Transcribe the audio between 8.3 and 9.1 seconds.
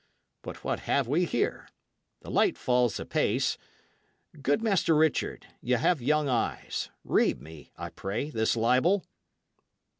this libel."